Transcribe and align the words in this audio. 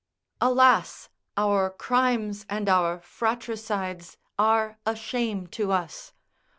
["Alas! 0.41 1.09
our 1.37 1.69
crimes 1.69 2.43
and 2.49 2.67
our 2.67 2.97
fratricides 3.01 4.17
are 4.39 4.79
a 4.83 4.95
shame 4.95 5.45
to 5.45 5.71
us! 5.71 6.11